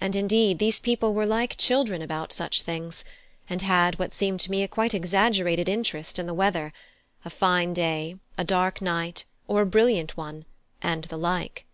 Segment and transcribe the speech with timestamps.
[0.00, 3.04] And indeed these people were like children about such things,
[3.50, 6.72] and had what seemed to me a quite exaggerated interest in the weather,
[7.24, 10.44] a fine day, a dark night, or a brilliant one,
[10.80, 11.64] and the like.